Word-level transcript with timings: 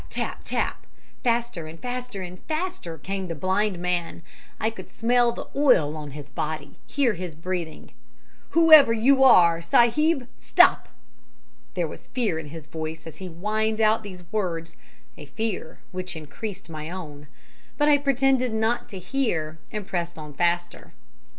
tap! 0.09 0.41
tap! 0.43 0.87
Faster 1.23 1.67
and 1.67 1.79
faster, 1.79 2.23
and 2.23 2.39
faster 2.47 2.97
came 2.97 3.27
the 3.27 3.35
blind 3.35 3.77
man. 3.77 4.23
I 4.59 4.71
could 4.71 4.89
smell 4.89 5.31
the 5.31 5.47
oil 5.55 5.95
on 5.95 6.09
his 6.09 6.31
body, 6.31 6.79
hear 6.87 7.13
his 7.13 7.35
breathing. 7.35 7.91
"'Whoever 8.49 8.93
you 8.93 9.23
are, 9.23 9.61
sahib, 9.61 10.27
stop!' 10.39 10.89
"There 11.75 11.87
was 11.87 12.07
fear 12.07 12.39
in 12.39 12.47
his 12.47 12.65
voice 12.65 13.05
as 13.05 13.17
he 13.17 13.27
whined 13.27 13.79
out 13.79 14.01
these 14.01 14.23
words, 14.31 14.75
a 15.19 15.25
fear 15.27 15.77
which 15.91 16.15
increased 16.15 16.67
my 16.67 16.89
own; 16.89 17.27
but 17.77 17.87
I 17.87 17.99
pretended 17.99 18.55
not 18.55 18.89
to 18.89 18.97
hear, 18.97 19.59
and 19.71 19.85
pressed 19.85 20.17
on 20.17 20.33
faster. 20.33 20.93